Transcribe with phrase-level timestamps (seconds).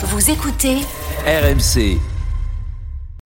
[0.00, 0.76] Vous écoutez
[1.26, 1.98] RMC.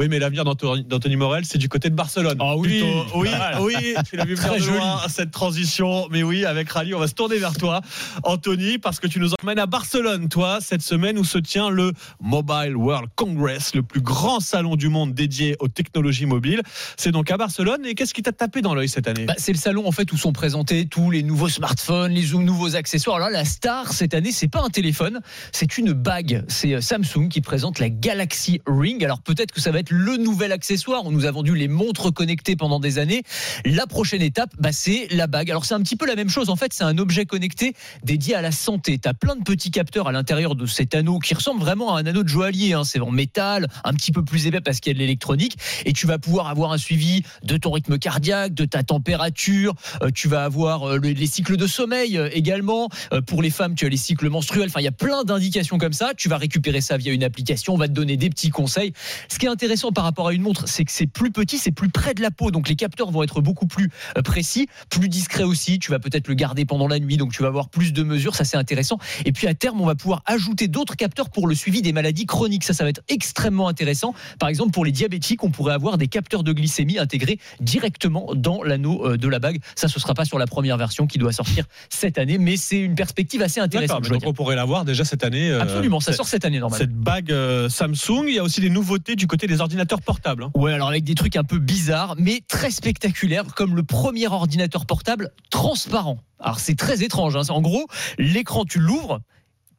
[0.00, 2.36] Oui, mais l'avenir d'Anthony Morel, c'est du côté de Barcelone.
[2.40, 3.18] Ah oui, Plutôt.
[3.18, 3.62] oui, Voilà.
[3.62, 3.74] oui,
[4.08, 4.78] tu l'as vu Très joli.
[4.78, 6.08] loin, cette transition.
[6.10, 7.82] Mais oui, avec Rally, on va se tourner vers toi,
[8.24, 11.92] Anthony, parce que tu nous emmènes à Barcelone, toi, cette semaine où se tient le
[12.20, 16.62] Mobile World Congress, le plus grand salon du monde dédié aux technologies mobiles.
[16.96, 17.84] C'est donc à Barcelone.
[17.86, 19.26] Et qu'est-ce qui t'a tapé dans l'œil cette année?
[19.26, 22.74] Bah, c'est le salon en fait où sont présentés tous les nouveaux smartphones, les nouveaux
[22.76, 23.16] accessoires.
[23.16, 25.20] Alors là, la star cette année, c'est pas un téléphone,
[25.52, 26.44] c'est une bague.
[26.48, 29.04] C'est euh, Samsung qui présente la Galaxy Ring.
[29.04, 31.02] Alors peut-être que ça va être le nouvel accessoire.
[31.04, 33.22] On nous a vendu les montres connectées pendant des années.
[33.64, 35.50] La prochaine étape, bah, c'est la bague.
[35.50, 36.48] Alors c'est un petit peu la même chose.
[36.50, 37.74] En fait, c'est un objet connecté
[38.04, 38.98] dédié à la santé.
[38.98, 42.00] Tu as plein de petits capteurs à l'intérieur de cet anneau qui ressemble vraiment à
[42.00, 42.72] un anneau de joaillier.
[42.74, 42.84] hein.
[42.84, 45.56] C'est en métal, un petit peu plus épais parce qu'il y a de l'électronique.
[45.84, 49.74] Et tu vas pouvoir avoir un suivi de ton rythme cardiaque, de ta température.
[50.02, 52.88] Euh, tu vas avoir euh, le- les cycles de sommeil euh, également.
[53.26, 54.68] Pour les femmes, tu as les cycles menstruels.
[54.68, 56.12] Enfin, il y a plein d'indications comme ça.
[56.16, 57.74] Tu vas récupérer ça via une application.
[57.74, 58.92] On va te donner des petits conseils.
[59.28, 61.72] Ce qui est intéressant par rapport à une montre, c'est que c'est plus petit, c'est
[61.72, 62.50] plus près de la peau.
[62.50, 65.78] Donc les capteurs vont être beaucoup plus euh, précis, plus discrets aussi.
[65.78, 67.16] Tu vas peut-être le garder pendant la nuit.
[67.16, 68.34] Donc tu vas avoir plus de mesures.
[68.34, 68.98] Ça, c'est intéressant.
[69.24, 72.26] Et puis à terme, on va pouvoir ajouter d'autres capteurs pour le suivi des maladies
[72.26, 72.64] chroniques.
[72.64, 74.14] Ça, ça va être extrêmement intéressant.
[74.38, 78.62] Par exemple, pour les diabétiques, on pourrait avoir des capteurs de glycémie intégrés directement dans
[78.62, 79.60] l'anneau euh, de la bague.
[79.74, 82.78] Ça, ce sera pas sur la première version qui doit sortir cette année, mais c'est
[82.78, 84.08] une perspective assez intéressante.
[84.08, 85.50] donc on pourrait l'avoir déjà cette année.
[85.50, 86.78] euh, Absolument, ça sort cette année normalement.
[86.78, 87.32] Cette bague
[87.68, 90.44] Samsung, il y a aussi des nouveautés du côté des ordinateurs portables.
[90.44, 90.50] hein.
[90.54, 94.84] Ouais, alors avec des trucs un peu bizarres, mais très spectaculaires, comme le premier ordinateur
[94.86, 96.18] portable transparent.
[96.40, 97.36] Alors c'est très étrange.
[97.36, 97.42] hein.
[97.48, 97.86] En gros,
[98.18, 99.20] l'écran, tu l'ouvres.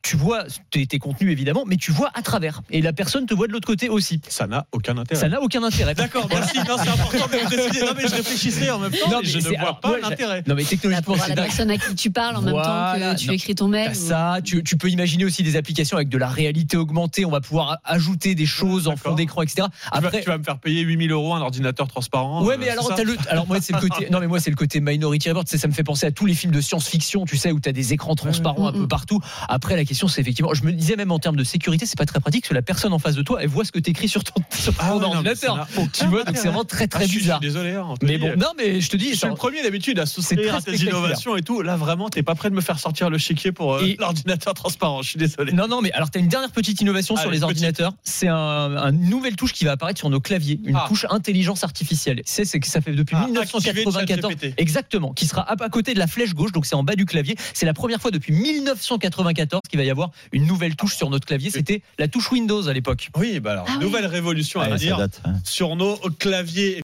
[0.03, 2.61] Tu vois tes, tes contenus évidemment, mais tu vois à travers.
[2.69, 4.19] Et la personne te voit de l'autre côté aussi.
[4.27, 5.19] Ça n'a aucun intérêt.
[5.21, 5.95] Ça n'a aucun intérêt.
[5.95, 6.57] D'accord, merci.
[6.57, 7.85] Non, c'est important de le préciser.
[7.85, 9.09] Non, mais je réfléchissais en même temps.
[9.09, 10.43] Non, et mais je ne vois alors, pas ouais, l'intérêt.
[10.45, 13.27] Non mais technologiquement c'est la personne à qui tu parles en même temps que tu
[13.27, 13.33] non.
[13.33, 13.91] écris ton mail.
[13.91, 17.23] Ou- ça, tu, tu peux imaginer aussi des applications avec de la réalité augmentée.
[17.23, 19.67] On va pouvoir ajouter des choses en fond d'écran, etc.
[19.71, 22.43] Tu vas- Après, tu vas me faire payer 8000 euros un ordinateur transparent.
[22.43, 24.49] Ouais, euh, mais alors, t'as le, alors moi, c'est le côté, non, mais moi, c'est
[24.49, 25.45] le côté Minority Report.
[25.47, 27.93] Ça me fait penser à tous les films de science-fiction, tu sais, où t'as des
[27.93, 28.87] écrans transparents un Mm, peu mm.
[28.89, 29.19] partout.
[29.47, 32.05] Après, la question, c'est effectivement, je me disais même en termes de sécurité, c'est pas
[32.05, 34.07] très pratique parce que la personne en face de toi, elle voit ce que t'écris
[34.09, 35.67] sur ton, sur ton Ah ouais, ordinateur.
[35.93, 37.39] tu vois, donc c'est vraiment très, Ah, très suis- bizarre.
[37.41, 37.75] Je suis désolé.
[37.75, 38.11] hein, Anthony.
[38.11, 40.57] Mais bon, non, mais je te dis, Je suis le premier d'habitude à souscrire très
[40.57, 41.61] à tes innovations et tout.
[41.61, 45.01] Là, vraiment, t'es pas prêt de me faire sortir le chéquier pour euh, l'ordinateur transparent.
[45.01, 45.51] Je suis désolé.
[45.53, 47.43] Non, non, mais alors tu as une dernière petite innovation sur les petite.
[47.43, 47.93] ordinateurs.
[48.03, 50.85] C'est un, un nouvelle touche qui va apparaître sur nos claviers, une Ah.
[50.87, 52.21] touche intelligence artificielle.
[52.25, 54.53] C'est que ça fait depuis Ah, 1994, activer ChatGPT.
[54.57, 57.05] exactement, qui sera à à côté de la flèche gauche, donc c'est en bas du
[57.05, 57.35] clavier.
[57.53, 61.25] C'est la première fois depuis 1994 qu'il va y avoir une nouvelle touche sur notre
[61.27, 61.49] clavier.
[61.49, 63.09] C'était la touche Windows à l'époque.
[63.17, 63.83] Oui, bah alors, Ah oui.
[63.85, 65.35] nouvelle révolution à Ouais, date, hein.
[65.43, 66.81] sur nos claviers.